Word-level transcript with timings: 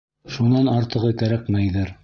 Шунан 0.37 0.71
артығы 0.77 1.13
кәрәкмәйҙер... 1.23 1.97